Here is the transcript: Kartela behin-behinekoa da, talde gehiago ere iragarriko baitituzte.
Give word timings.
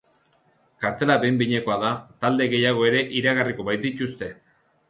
Kartela 0.85 1.17
behin-behinekoa 1.25 1.77
da, 1.85 1.93
talde 2.25 2.49
gehiago 2.57 2.89
ere 2.91 3.05
iragarriko 3.23 3.67
baitituzte. 3.73 4.33